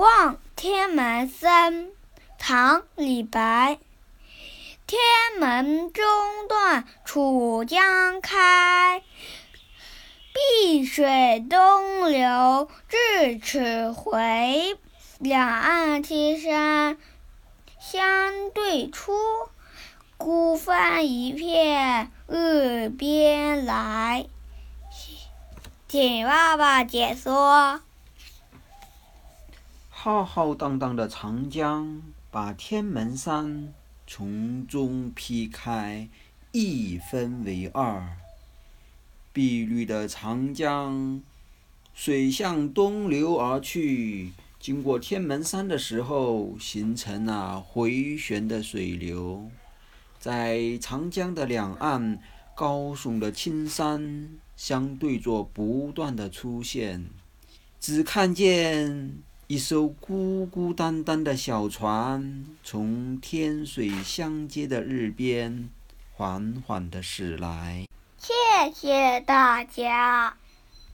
[0.00, 1.92] 望天门深，
[2.38, 3.78] 唐·李白。
[4.86, 4.98] 天
[5.38, 6.02] 门中
[6.48, 9.02] 断楚江开，
[10.32, 14.78] 碧水东流至此回。
[15.18, 16.96] 两岸青山
[17.78, 19.12] 相对出，
[20.16, 24.24] 孤帆一片日边来。
[25.88, 27.82] 请爸爸解说。
[30.02, 33.74] 浩浩荡荡的长江把天门山。
[34.06, 36.08] 从中劈开，
[36.52, 38.16] 一分为二。
[39.34, 41.20] 碧绿的长江，
[41.92, 49.50] 水向东流而去，经过天门山的时候，形成了回旋的水流。
[50.18, 52.18] 在长江的两岸，
[52.54, 57.04] 高耸的青山相对着不断的出现，
[57.78, 59.18] 只看见。
[59.50, 65.68] 一艘孤孤单单的小船，从天水相接的日边
[66.12, 67.84] 缓缓地驶来。
[68.16, 68.32] 谢
[68.72, 70.36] 谢大家。